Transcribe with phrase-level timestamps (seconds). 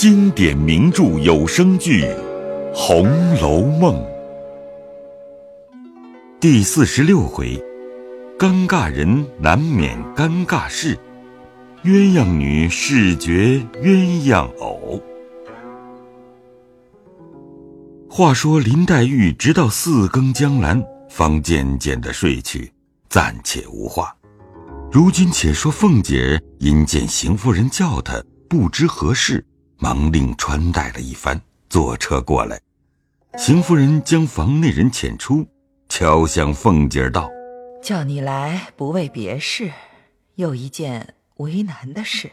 [0.00, 2.04] 经典名著有声剧
[2.74, 3.04] 《红
[3.38, 3.94] 楼梦》
[6.40, 7.62] 第四十六回：
[8.38, 10.98] 尴尬人难免尴尬事，
[11.84, 14.98] 鸳鸯女视觉鸳鸯偶。
[18.08, 22.72] 话说林黛玉直到四更将阑，方渐渐的睡去，
[23.10, 24.16] 暂且无话。
[24.90, 29.44] 如今且说凤姐因见邢夫人叫她，不知何事，
[29.82, 32.60] 忙令穿戴了一番，坐车过来。
[33.38, 35.46] 邢夫人将房内人遣出，
[35.88, 37.30] 敲向凤姐儿道
[37.82, 39.72] ：“叫你来不为别事，
[40.34, 42.30] 有一件为难的事，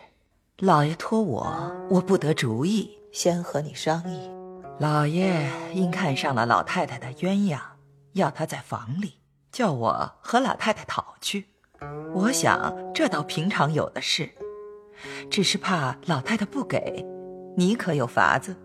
[0.59, 4.29] 老爷托我，我不得主意，先和你商议。
[4.77, 7.57] 老爷因看上了老太太的鸳鸯，
[8.11, 9.13] 要她在房里，
[9.53, 11.45] 叫我和老太太讨去。”
[12.13, 14.29] 我想这倒平常有的事，
[15.29, 17.05] 只是怕老太太不给，
[17.59, 18.55] 你可有法子？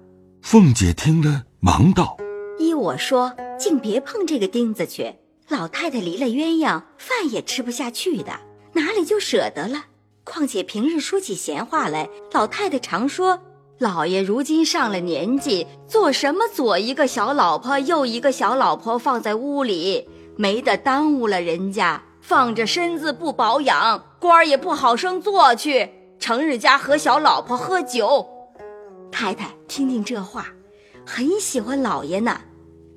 [0.43, 2.19] 凤姐听了，忙道
[2.61, 5.15] ：“依我说，竟别碰这个钉子去。
[5.49, 8.33] 老太太离了鸳鸯，饭也吃不下去的，
[8.75, 9.87] 哪里就舍得了？
[10.25, 13.41] 况且平日说起闲话来，老太太常说，
[13.79, 25.91] 老爷如今上了年纪，做什么左一个小老婆，右一个小老婆放在屋里，没得耽误了人家。”放着身子不保养，官儿也不好生做去。
[26.21, 28.25] 成日家和小老婆喝酒，
[29.13, 30.49] 太太听听这话，
[31.07, 32.41] 很喜欢老爷呢。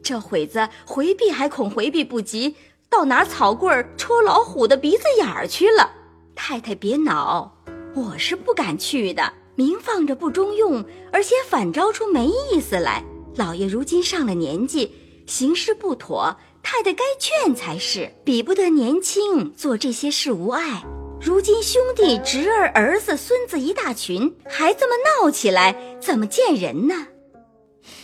[0.02, 2.56] 这会子回避还恐回避不及，
[2.90, 5.92] 到拿草棍儿戳老虎的鼻子眼儿去了。
[6.34, 7.58] 太太别恼，
[7.94, 9.34] 我是不敢去的。
[9.56, 13.04] 明放着不中用，而且反招出没意思来。
[13.36, 14.92] 老爷如今上了年纪，
[15.28, 16.36] 行事不妥。
[16.62, 20.84] 太太该劝才是，比不得年轻做这些事无碍。
[21.26, 27.08] 如今兄弟侄儿、儿子、孙子一大群，还这么闹起来，怎么见人呢？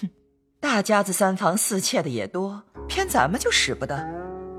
[0.01, 0.09] 哼，
[0.59, 4.03] 大家子三房四妾的也多，偏咱们就使不得。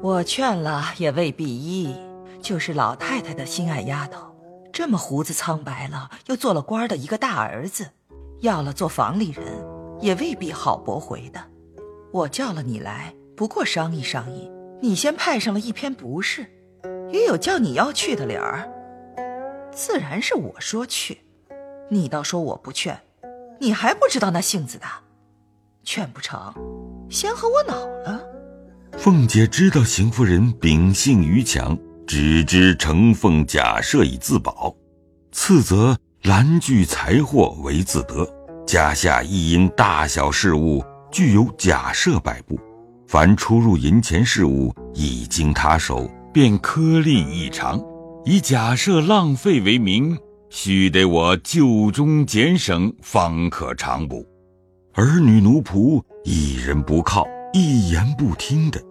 [0.00, 1.92] 我劝了也未必依，
[2.40, 4.32] 就是老太太的心爱丫头，
[4.72, 7.88] 这么胡子苍白了，又做了官的一个大儿子，
[8.42, 9.44] 要了做房里人，
[10.00, 11.42] 也未必好驳回的。
[12.12, 13.12] 我叫了你来。
[13.36, 14.48] 不过商议商议，
[14.80, 16.46] 你先派上了一篇不是，
[17.12, 18.68] 也有叫你要去的理儿。
[19.70, 21.20] 自然是我说去，
[21.88, 22.98] 你倒说我不劝，
[23.60, 24.86] 你还不知道那性子的，
[25.84, 26.52] 劝不成，
[27.08, 28.20] 先和我恼了。
[28.98, 34.74] 凤姐知道邢夫人秉性愚强，只知承奉假设以自保，
[35.32, 38.28] 次则揽聚财货为自得，
[38.66, 42.58] 家下亦因大小事务具有假设摆布。
[43.06, 47.78] 凡出入银钱事务已经他手，便颗粒异常，
[48.24, 50.16] 以假设浪费为名，
[50.48, 54.26] 须得我旧中俭省，方可偿补。
[54.94, 58.82] 儿女奴仆一人不靠，一言不听的。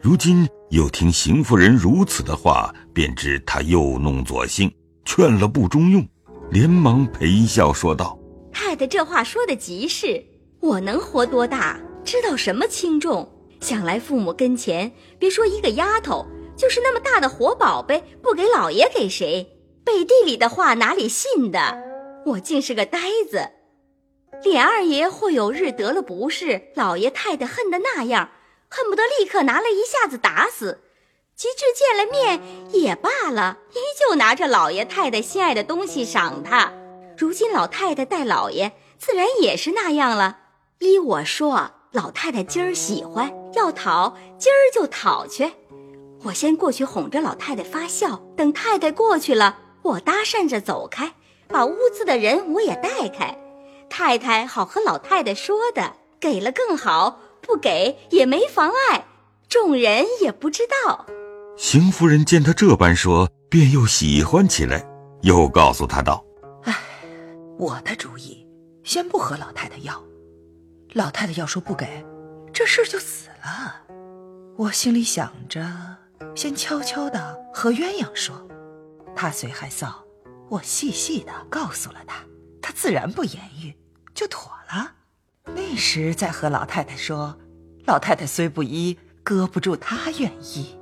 [0.00, 4.72] 如今又听邢夫人如此的话，便知她又弄左性，
[5.04, 6.04] 劝了不中用，
[6.50, 8.18] 连忙陪笑说道
[8.50, 10.24] ：“太太这话说的极是，
[10.58, 13.28] 我能活多大，知道什么轻重。”
[13.60, 16.26] 想来父母跟前，别说一个丫头，
[16.60, 19.56] 就是那么大的活宝贝，不给老爷给谁？
[19.82, 21.82] 背地里的话哪里信的？
[22.26, 22.98] 我竟是个呆
[23.30, 23.48] 子。
[24.42, 28.32] 琏二爷或有日得了不是，老爷太太恨得那样，
[28.68, 30.82] 恨不得立刻拿了一下子打死。
[31.34, 32.42] 及至见了面
[32.74, 36.74] 也罢了，依旧拿着老爷太太心爱的东西赏他。
[37.16, 40.40] 如今老太太待老爷，自然也是那样了。
[40.80, 41.70] 依我说。
[41.92, 45.50] 老太太今儿喜欢要讨，今儿就讨去。
[46.22, 51.14] 我先过去哄着老太太发笑，等太太过去了，我搭讪着走开，
[51.48, 53.36] 把屋子的人我也带开。
[53.88, 59.06] 太太好和老太太说的，给了更好，不给也没妨碍，
[59.48, 61.06] 众人也不知道。
[61.56, 64.86] 邢夫人见他这般说，便又喜欢起来，
[65.22, 66.24] 又告诉他道
[66.64, 66.76] ：“哎，
[67.58, 68.46] 我的主意，
[68.84, 70.02] 先不和老太太要。”
[70.92, 72.04] 老太太要说不给，
[72.52, 73.76] 这事就死了。
[74.56, 75.62] 我心里想着，
[76.34, 78.46] 先悄悄的和鸳鸯说，
[79.16, 79.92] 他虽害臊，
[80.48, 82.24] 我细细的告诉了他，
[82.62, 83.74] 他自然不言语，
[84.14, 84.92] 就妥了。
[85.54, 87.36] 那时再和老太太说，
[87.86, 90.78] 老太太虽不依，搁不住她愿意。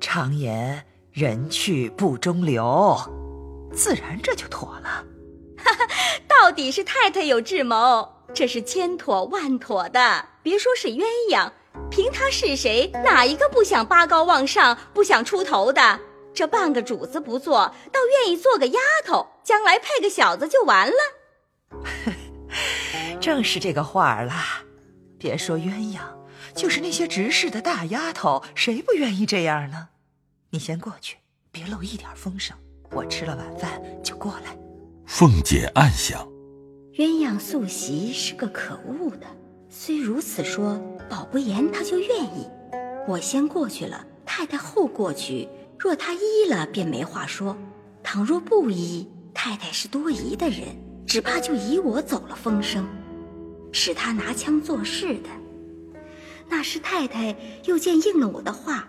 [0.00, 2.96] 常言人去不中留，
[3.72, 5.04] 自然这就妥了。
[5.56, 5.88] 哈哈，
[6.28, 8.08] 到底是太太有智谋。
[8.34, 11.52] 这是千妥万妥的，别说是鸳鸯，
[11.90, 16.00] 凭他是谁，哪一个不想拔高往上，不想出头的？
[16.32, 20.94] 这半个主子不做，倒愿意做个丫头，将来配个小子就完了。
[23.20, 24.62] 正是这个话儿啦。
[25.18, 26.00] 别说鸳鸯，
[26.54, 29.88] 就是那些执事的大丫头，谁不愿意这样呢？
[30.50, 31.18] 你先过去，
[31.50, 32.56] 别漏一点风声。
[32.90, 34.56] 我吃了晚饭就过来。
[35.06, 36.26] 凤姐暗想：
[36.94, 39.26] 鸳鸯素习是个可恶的，
[39.76, 40.80] 虽如此说，
[41.10, 42.48] 保不严他就愿意。
[43.08, 45.48] 我先过去了，太太后过去。
[45.76, 47.56] 若他依了，便没话说；
[48.00, 49.04] 倘若不依，
[49.34, 50.68] 太太是多疑的人，
[51.04, 52.86] 只怕就以我走了风声，
[53.72, 55.28] 使他拿枪作势的。
[56.48, 58.88] 那时太太又见应了我的话，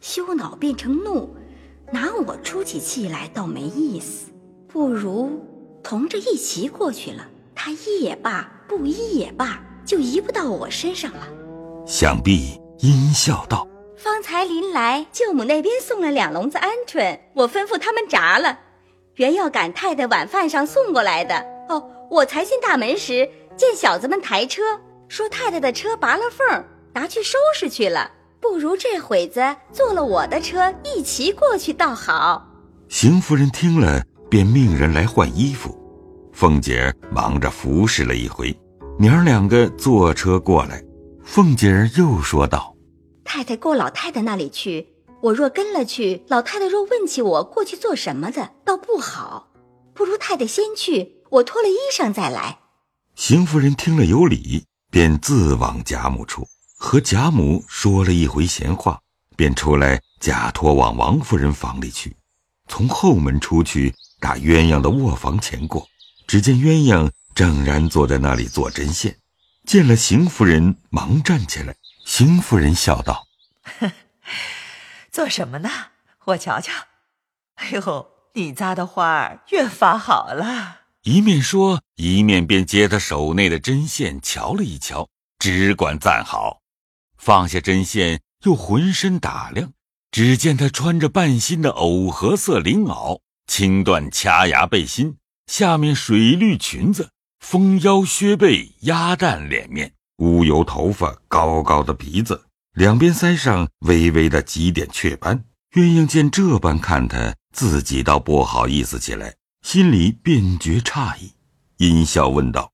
[0.00, 1.36] 羞恼变成怒，
[1.92, 4.32] 拿我出起气来，倒没意思。
[4.66, 5.46] 不如
[5.84, 11.26] 同着一齐过去了，他依也罢，不依也罢，就移不到我身上了。
[11.86, 13.66] 想必阴笑道。
[13.96, 18.58] 方才临来，舅母那边送了两笼子鹌鹑，我吩咐他们炸了，
[19.14, 21.34] 原要赶太太晚饭上送过来的。
[21.70, 24.62] 哦，我才进大门时，见小子们抬车，
[25.08, 28.10] 说太太的车拔了缝，拿去收拾去了。
[28.40, 29.40] 不如这会子
[29.72, 32.46] 坐了我的车，一齐过去倒好。
[32.88, 35.76] 邢夫人听了，便命人来换衣服。
[36.32, 38.56] 凤姐儿忙着服侍了一回，
[39.00, 40.82] 娘儿两个坐车过来。
[41.22, 42.74] 凤姐儿又说道。
[43.24, 44.88] 太太过老太太那里去，
[45.22, 49.50] 我若跟了去，老太太若问起我过去做什么的，倒不好。
[49.94, 52.58] 不如太太先去，我脱了衣裳再来。
[53.14, 58.98] 邢夫人听了有理，便自往贾母处，和贾母说了一回闲话，
[59.36, 62.16] 便出来假托往王夫人房里去，
[62.66, 65.86] 从后门出去，打鸳鸯的卧房前过，
[66.26, 69.16] 只见鸳鸯正然坐在那里做针线，
[69.64, 71.74] 见了邢夫人，忙站起来。
[72.04, 73.26] 邢夫人笑道
[75.12, 75.68] ：“做什么呢？
[76.24, 76.72] 我瞧瞧。
[77.54, 85.08] 哎呦，你扎的花儿越发好了。”一面说，一面便接他手内的针线瞧了一瞧，
[85.38, 86.60] 只管赞好。
[87.16, 89.72] 放下针线，又浑身打量，
[90.10, 95.16] 只见他穿着半新的藕荷色绫袄，青缎掐牙背心，
[95.46, 97.10] 下面水绿裙子，
[97.40, 99.92] 丰腰削背，鸭蛋脸面。
[100.18, 105.44] 乌油头发，高高的鼻子，两边腮上微微的几点雀斑。
[105.72, 111.32] 鸳鸯见这般看他，自己倒不好意思起来，心里便觉诧异，
[111.76, 112.72] 阴笑问道：“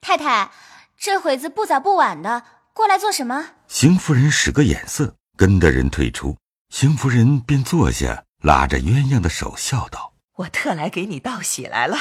[0.00, 0.52] 太太，
[0.96, 6.36] 这会子不早不晚的，过来做什么？”邢夫人使个眼色，跟的人退出。
[6.68, 11.96] 邢夫人便坐下，拉着鸳鸯的手，笑道：“我特来给你道喜来了。”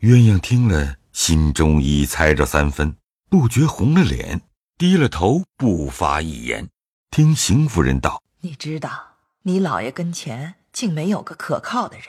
[0.00, 2.96] 鸳鸯听了，心中已猜着三分。
[3.30, 4.42] 不觉红了脸，
[4.76, 6.68] 低了头，不发一言。
[7.10, 12.06] 听邢夫人道：“你知道，你老爷跟前竟没有个可靠的人，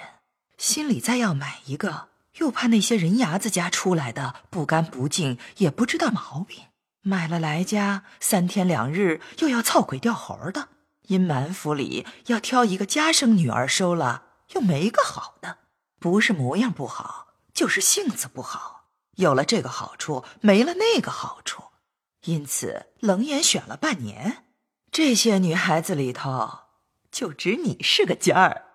[0.58, 2.10] 心里再要买一个，
[2.40, 6.66] 又怕那些人牙子家出来的不干不净，也不知道毛病。
[7.02, 10.70] 买了来家三天两日，又要操鬼吊猴的。
[11.08, 14.24] 因满府里要挑一个家生女儿收了，
[14.54, 15.60] 又没个好的，
[16.00, 18.75] 不是模样不好，就是性子不好。”
[19.16, 21.64] 有了这个好处，没了那个好处，
[22.26, 24.46] 因此冷眼选了半年。
[24.92, 26.60] 这些女孩子里头，
[27.12, 28.66] 就只你是个尖儿，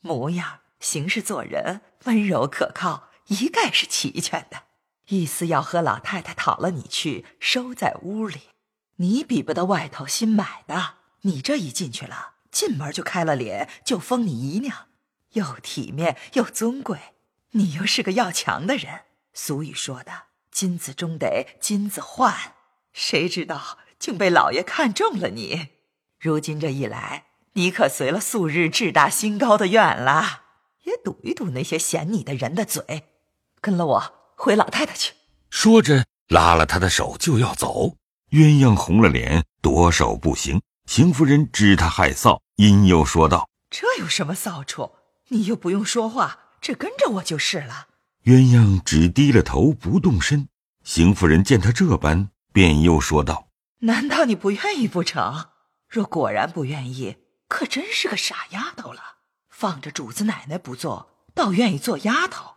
[0.00, 4.64] 模样、行事、做人温柔可靠，一概是齐全的。
[5.08, 8.50] 意思要和老太太讨了你去，收在屋里。
[8.96, 14.88] 你比不得外头新买的，你这一进去了，进门就开了脸，就封你姨娘，
[15.32, 16.98] 又体面又尊贵。
[17.52, 19.02] 你又是个要强的人。
[19.40, 22.34] 俗语说的“金子终得金子换”，
[22.92, 25.68] 谁知道竟被老爷看中了你。
[26.18, 30.42] 如今这一来，你可随了素日志大心高的愿了，
[30.82, 33.04] 也堵一堵那些嫌你的人的嘴。
[33.60, 35.14] 跟了我回老太太去。
[35.50, 37.94] 说着，拉了他的手就要走。
[38.30, 40.60] 鸳鸯红了脸，夺手不行。
[40.86, 44.96] 邢夫人知他害臊，因又说道：“这有什么臊处？
[45.28, 47.86] 你又不用说话，只跟着我就是了。”
[48.28, 50.48] 鸳鸯只低了头不动身，
[50.84, 53.48] 邢夫人见他这般，便又说道
[53.80, 55.46] ：“难道你不愿意不成？
[55.88, 57.16] 若果然不愿意，
[57.48, 59.00] 可真是个傻丫头了。
[59.48, 62.56] 放着主子奶奶不做，倒愿意做丫头。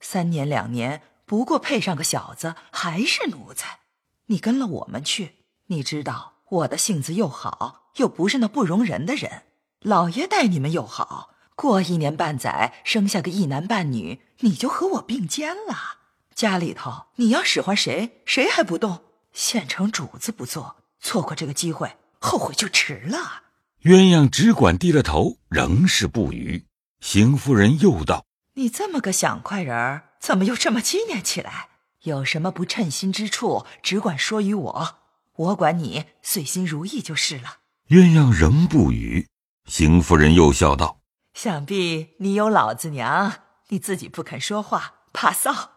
[0.00, 3.80] 三年两年，不过配上个小子，还是奴才。
[4.28, 9.42] 你跟了我们去，你知道我的性子又好，又不是那不容人的人。
[9.82, 15.98] 老爷待你们又好。”过一年半载，生下个一男半女，你就和我并肩了。
[16.34, 19.04] 家里头你要使唤谁，谁还不动？
[19.34, 23.42] 县城主子不做，错过这个机会，后悔就迟了。
[23.82, 26.64] 鸳鸯只管低了头，仍是不语。
[27.00, 28.24] 邢夫人又道
[28.56, 31.68] ：“你这么个想快人儿，怎么又这么纪念起来？
[32.04, 34.94] 有什么不称心之处，只管说与我，
[35.36, 37.58] 我管你遂心如意就是了。
[37.90, 39.28] 鸳鸯仍不语，
[39.66, 40.99] 邢夫人又笑道
[41.42, 43.32] ：“想必你有老子娘，
[43.68, 45.70] 你自己不肯说话，怕臊。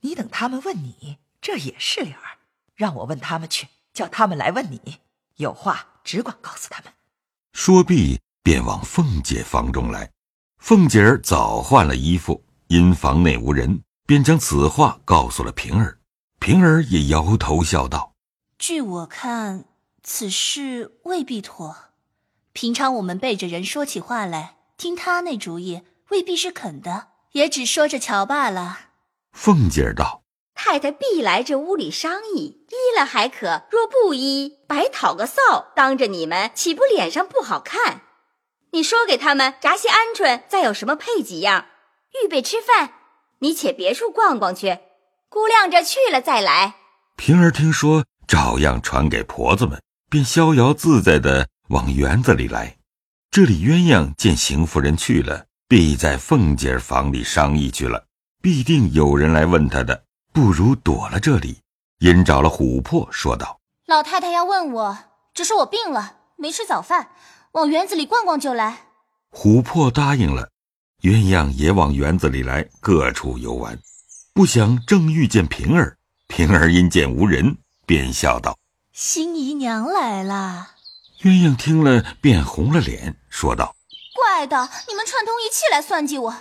[0.00, 2.36] 你等他们问你，这也是理儿。
[2.74, 4.98] 让我问他们去，叫他们来问你，
[5.36, 6.92] 有话只管告诉他们。”
[7.54, 10.10] 说毕，便往凤姐房中来。
[10.58, 13.80] 凤姐儿早换了衣服，因房内无人。
[14.04, 15.98] 便将此话告诉了平儿，
[16.40, 18.12] 平儿也摇头笑道
[18.60, 19.64] ：“据我看，
[20.02, 21.74] 此事未必妥。
[22.52, 28.80] 平常我们背着人说起话来，听他那主意，未必是肯的，也只说着瞧罢了。”
[29.32, 30.22] 凤姐儿道
[30.54, 38.02] ：“太太必来这屋里商议，依了还可，若不依，白讨个臊，当着你们岂不脸上不好看？
[38.72, 41.66] 你说给他们炸些鹌鹑，再有什么配几样，
[42.22, 42.94] 预备吃饭。”
[43.40, 44.78] 你且别处逛逛去，
[45.28, 46.76] 估量着去了再来。
[47.16, 49.78] 平儿听说，照样传给婆子们，
[50.08, 52.78] 便逍遥自在的往园子里来。
[53.36, 58.06] 这里鸳鸯见邢夫人去了，必在凤姐房里商议去了，
[58.40, 61.58] 必定有人来问她的，不如躲了这里。
[61.98, 64.98] 因找了琥珀，说道：“老太太要问我，
[65.34, 67.10] 只是我病了，没吃早饭，
[67.52, 68.86] 往园子里逛逛就来。”
[69.36, 70.48] 琥珀答应了。
[71.02, 73.78] 鸳鸯也往园子里来，各处游玩。
[74.32, 78.56] 不想正遇见平儿，平儿因见无人，便笑道
[78.94, 80.70] ：“新姨娘来了。”
[81.22, 83.74] 鸳鸯听了，便红了脸，说道
[84.14, 86.36] ：“怪的，你们串通一气来算计我，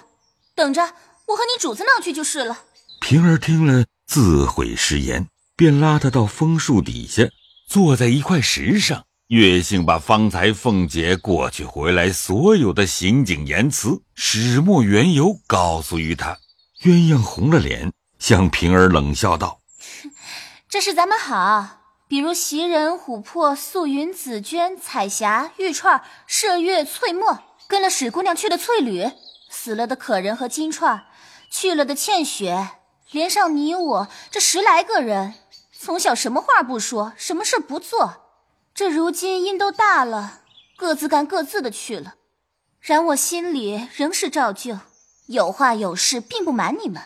[0.54, 0.84] 等着
[1.28, 2.64] 我和你主子闹去就是了。”
[3.02, 7.24] 平儿听了，自悔失言，便拉他到枫树底下，
[7.68, 9.06] 坐在一块石上。
[9.28, 16.38] 月性把方才凤姐过去回来所有的行景言辞始末缘由告诉于他，
[16.84, 19.62] 鸳鸯红了脸，向平儿冷笑道
[20.70, 29.10] ：“这是咱们好，比如袭人、琥珀、素云、紫鹃、彩霞、玉串、麝月、翠墨，跟了史姑娘去的翠缕，
[29.50, 31.02] 死了的可人和金钏，
[31.50, 32.70] 去了的倩雪，
[33.10, 35.34] 连上你我这十来个人，
[35.72, 38.22] 从小什么话不说，什么事不做。”
[38.76, 40.42] 这如今因都大了，
[40.76, 42.16] 各自干各自的去了，
[42.82, 44.78] 然我心里仍是照旧，
[45.26, 47.02] 有话有事，并不瞒你们。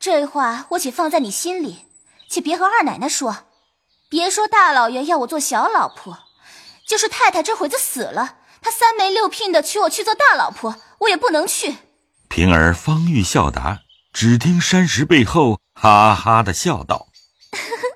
[0.00, 1.84] 这话我且放在你心里，
[2.28, 3.44] 且别和二奶奶说。
[4.08, 6.18] 别说大老爷要我做小老婆，
[6.86, 11.76] 就是太太这会子死了，他三媒六聘的娶我去做大老婆，我也不能去。
[12.28, 13.80] 平儿方欲笑答，
[14.12, 17.08] 只听山石背后哈哈的笑道：“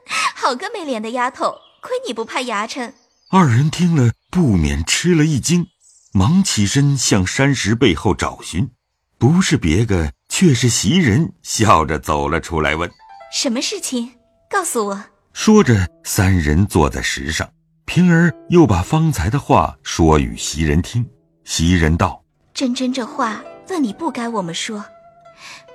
[0.35, 2.93] 好个没脸的丫头！”亏你不怕牙碜！
[3.31, 5.69] 二人听了，不免吃了一惊，
[6.12, 8.69] 忙起身向山石背后找寻，
[9.17, 12.91] 不是别个，却是袭人，笑着走了出来，问
[13.33, 14.15] ：“什么事情？
[14.50, 15.05] 告诉我。”
[15.40, 17.49] 说着，三人坐在石上，
[17.85, 21.09] 平儿又把方才的话说与袭人听。
[21.45, 24.85] 袭人道：“真真这话，论理不该我们说。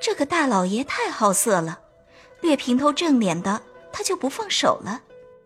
[0.02, 1.80] 这个大老爷太好色了，
[2.42, 3.62] 略平头正脸的，
[3.94, 5.02] 他就不放手了。”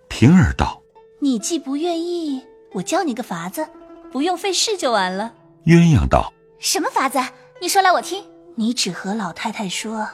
[0.10, 0.82] 平儿道
[1.22, 2.44] ：“你既不愿意，
[2.74, 3.70] 我教你个法子，
[4.12, 5.36] 不用费事就完了。”
[5.68, 7.20] 鸳鸯道：“什么法子？
[7.62, 8.26] 你说来我听。
[8.56, 10.10] 你只和老太太说，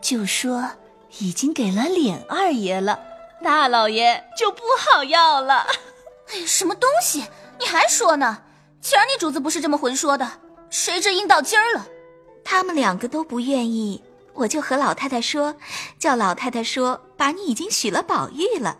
[0.00, 0.68] 就说
[1.18, 2.98] 已经给了脸二爷了，
[3.44, 5.66] 大老爷就不好要了。
[6.32, 7.26] 哎呀，什么东西？
[7.60, 8.42] 你还说呢？
[8.80, 11.86] 前儿你主子不是这么混说的，谁知阴到今儿了？
[12.42, 15.54] 他们两个都不愿意，我就和老太太说，
[15.98, 18.78] 叫老太太说，把你已经许了宝玉了。”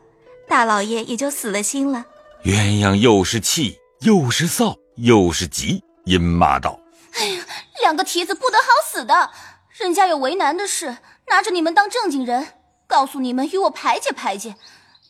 [0.49, 2.07] 大老爷也就死了心了。
[2.45, 6.81] 鸳鸯又是气又是臊又是急，阴骂道
[7.17, 7.45] ：“哎呀，
[7.81, 9.31] 两个蹄子不得好死的！
[9.73, 12.47] 人家有为难的事，拿着你们当正经人，
[12.87, 14.57] 告诉你们与我排解排解，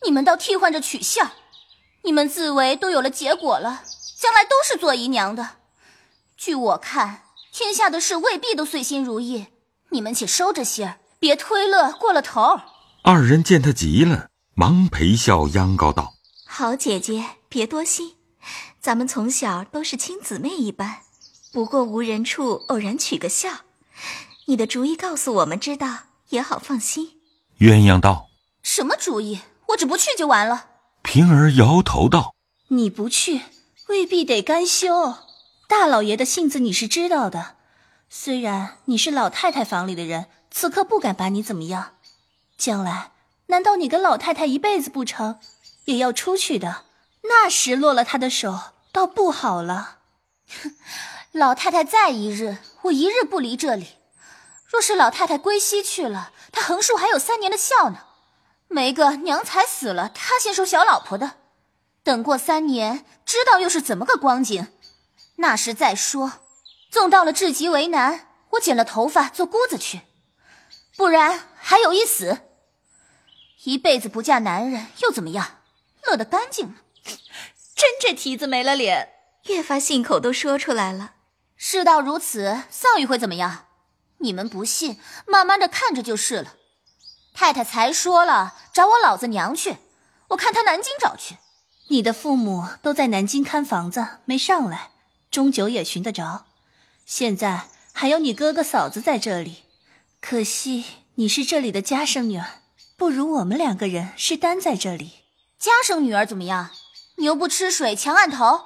[0.04, 1.33] 你们倒替换着取笑。
[2.02, 3.83] 你们自为都有了结果了，
[4.19, 5.57] 将来都是做姨娘的。
[6.37, 9.47] 据我看，天下的事未必都遂心如意，
[9.90, 12.61] 你们且收着些儿，别推乐过了头。”
[13.02, 14.28] 二人见他急了。
[14.57, 16.14] 忙陪笑央告道
[16.47, 18.14] ：“好姐姐，别多心，
[18.81, 21.00] 咱们从小都是亲姊妹一般，
[21.52, 23.50] 不过无人处偶然取个笑。
[24.45, 27.13] 你的主意告诉我们知道，也好放心。”
[27.61, 28.28] 鸳鸯道
[28.62, 29.40] ：“什么主意？
[29.68, 30.66] 我只不去就完了。”
[31.02, 32.34] 平儿摇头道
[32.68, 33.42] ：“你不去，
[33.88, 35.16] 未必得甘休。
[35.68, 37.56] 大老爷的性子你是知道的，
[38.08, 41.94] 虽然你是老太太房里的人，此刻不敢把你怎么样，
[42.56, 43.11] 将来……”
[43.49, 45.38] 难道你跟老太太一辈子不成，
[45.84, 46.84] 也要出去的？
[47.25, 48.58] 那时落了他的手，
[48.90, 49.99] 倒不好了。
[50.49, 50.75] 哼，
[51.30, 53.96] 老太太在一日，我一日不离这里。
[54.66, 58.04] 若是老太太归西去了，她横竖还有三年的孝呢。
[58.68, 61.32] 没个娘才死了，他先收小老婆的。
[62.02, 64.68] 等过三年，知道又是怎么个光景，
[65.37, 66.40] 那时再说。
[66.90, 70.02] 纵到了至极为难，我剪了头发做姑子去，
[70.96, 72.38] 不然还有一死。
[73.64, 75.61] 一辈子不嫁男人又怎么样？
[76.02, 76.75] 乐得干净呢。
[77.75, 79.12] 真这蹄子没了脸，
[79.44, 81.14] 越发信口都说出来了。
[81.56, 83.66] 事到如此，丧玉会怎么样？
[84.18, 86.54] 你们不信，慢慢的看着就是了。
[87.35, 89.76] 太太才说了，找我老子娘去，
[90.28, 91.37] 我看她南京找去。
[91.88, 94.90] 你的父母都在南京看房子，没上来，
[95.30, 96.47] 终究也寻得着。
[97.04, 99.64] 现在还有你哥哥嫂子在这里，
[100.21, 100.85] 可惜
[101.16, 102.62] 你是这里的家生女儿，
[102.97, 105.25] 不如我们两个人是单在这里。
[105.59, 106.71] 家生女儿怎么样？
[107.16, 108.64] 牛不吃水强按头，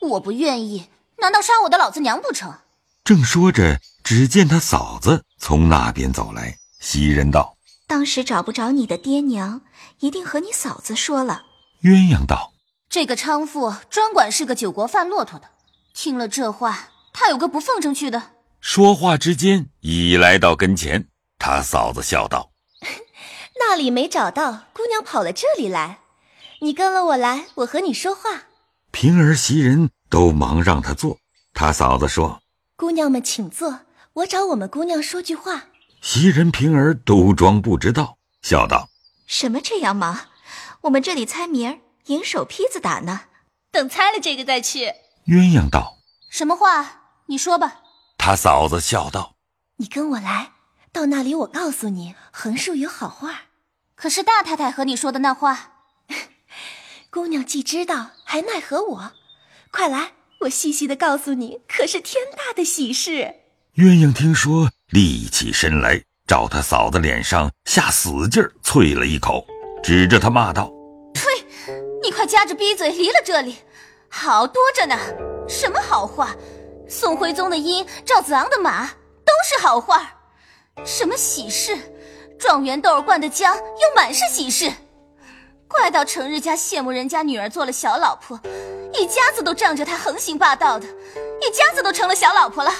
[0.00, 2.58] 我不愿意，难道杀我的老子娘不成？
[3.04, 9.60] 正说着，只见他嫂子从那边走来，袭人道：“当时找不着你的爹娘，
[9.98, 11.42] 一定和你嫂子说了。”
[11.84, 12.54] 鸳鸯道
[12.88, 15.50] ：“这个娼妇专管是个酒国贩骆驼的，
[15.92, 18.30] 听了这话。”他有个不奉承去的。
[18.62, 21.08] 说话之间，已来到跟前。
[21.38, 22.52] 他嫂子笑道
[23.60, 25.98] ：“那里没找到，姑娘跑了这里来。
[26.62, 28.44] 你跟了我来，我和你说话。”
[28.90, 31.18] 平儿、袭人都忙让他坐。
[31.52, 32.40] 他嫂子说
[32.74, 33.80] ：“姑娘们请坐，
[34.18, 35.66] 我找我们姑娘说句话。”
[36.00, 38.88] 袭人、平儿都装不知道，笑道
[39.26, 40.28] ：“什么这样忙？
[40.82, 43.22] 我们这里猜谜儿，赢手坯子打呢。
[43.70, 44.92] 等猜了这个再去。”
[45.26, 45.98] 鸳鸯道
[46.30, 47.82] ：“什么话？”你说吧，
[48.16, 49.34] 他嫂子笑道
[49.76, 50.52] ：“你跟我来，
[50.92, 53.42] 到那里我告诉你，横竖有好话。
[53.94, 55.72] 可是大太太和你说的那话，
[57.10, 59.12] 姑娘既知道，还奈何我？
[59.70, 63.34] 快来，我细细的告诉你，可是天大的喜事。”
[63.78, 69.46] 鸳鸯听说，立起身来，照他嫂子脸上下死劲儿啐了一口，
[69.84, 70.68] 指着他骂道
[71.14, 71.22] ：“呸！
[72.02, 73.58] 你快夹着逼嘴离了这里，
[74.08, 74.98] 好多着呢，
[75.48, 76.34] 什么好话？”
[76.90, 78.84] 宋徽宗的鹰，赵子昂的马，
[79.24, 80.12] 都是好话。
[80.84, 81.78] 什么喜事？
[82.36, 84.72] 状元豆儿灌的浆，又满是喜事。
[85.68, 88.40] 怪到成日家羡慕人家女儿做了小老婆，
[88.92, 90.88] 一家子都仗着她横行霸道的，
[91.40, 92.72] 一家子都成了小老婆了。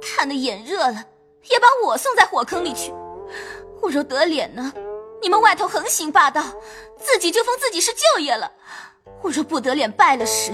[0.00, 1.04] 看得眼热了，
[1.50, 2.92] 也把我送在火坑里去。
[3.80, 4.72] 我若得脸呢，
[5.22, 6.42] 你们外头横行霸道，
[6.98, 8.50] 自己就封自己是舅爷了。
[9.22, 10.52] 我若不得脸败了时，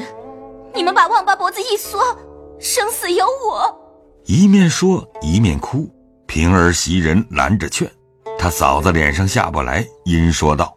[0.75, 2.17] 你们把旺八脖子一缩。
[2.59, 3.81] 生死由我。
[4.25, 5.89] 一面说一面哭，
[6.27, 7.91] 平儿、袭人拦着劝，
[8.39, 10.77] 他嫂子脸上下不来，因说道：“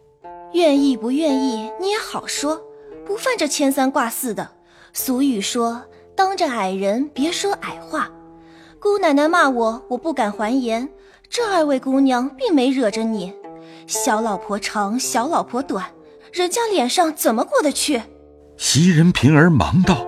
[0.53, 2.61] 愿意不愿意，你也好说，
[3.05, 4.49] 不犯这牵三挂四的。
[4.91, 5.81] 俗语说，
[6.15, 8.11] 当着矮人别说矮话。
[8.81, 10.89] 姑奶奶骂我，我不敢还言。
[11.29, 13.33] 这二位姑娘并没惹着你，
[13.87, 15.91] 小老婆长，小老婆短，
[16.31, 18.01] 人家脸上怎么过得去？”
[18.57, 20.05] 袭人、平儿忙道：“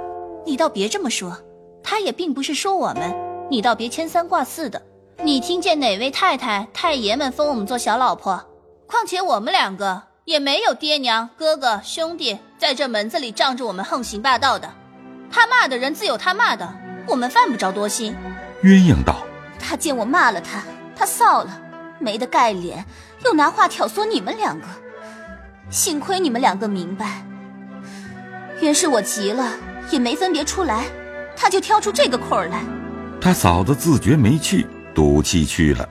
[0.48, 1.38] 你倒别这么说。”
[1.84, 3.14] 她也并不是说我们，
[3.50, 4.82] 你倒别牵三挂四的。
[5.22, 8.42] 你听见哪位太太、太爷们封我们做小老婆？
[8.88, 14.72] 况且我们两个也没有爹娘、哥哥、兄弟在这门子里仗着我们横行霸道的。
[15.30, 16.74] 他骂的人自有他骂的，
[17.08, 18.16] 我们犯不着多心。
[18.63, 19.26] 鸳鸯道
[19.60, 20.62] ：“他见我骂了他，
[20.95, 21.62] 他臊了，
[22.00, 22.86] 没得盖脸，
[23.26, 24.67] 又拿话挑唆你们两个。
[25.69, 27.26] 幸亏你们两个明白，
[28.60, 29.52] 原是我急了，
[29.89, 30.86] 也没分别出来。”
[31.36, 32.62] 他就挑出这个空儿来，
[33.19, 35.89] 他嫂子自觉没趣，赌气去了。